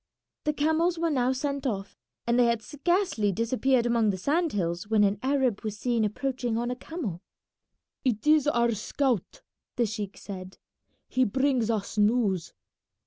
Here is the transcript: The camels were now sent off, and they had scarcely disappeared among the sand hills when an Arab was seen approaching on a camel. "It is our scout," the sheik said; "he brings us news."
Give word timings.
The 0.45 0.53
camels 0.53 0.97
were 0.97 1.11
now 1.11 1.31
sent 1.31 1.67
off, 1.67 1.95
and 2.25 2.39
they 2.39 2.45
had 2.45 2.63
scarcely 2.63 3.31
disappeared 3.31 3.85
among 3.85 4.09
the 4.09 4.17
sand 4.17 4.51
hills 4.53 4.87
when 4.87 5.03
an 5.03 5.19
Arab 5.21 5.61
was 5.63 5.77
seen 5.77 6.03
approaching 6.03 6.57
on 6.57 6.71
a 6.71 6.75
camel. 6.75 7.21
"It 8.03 8.25
is 8.25 8.47
our 8.47 8.71
scout," 8.71 9.43
the 9.75 9.85
sheik 9.85 10.17
said; 10.17 10.57
"he 11.07 11.23
brings 11.23 11.69
us 11.69 11.99
news." 11.99 12.51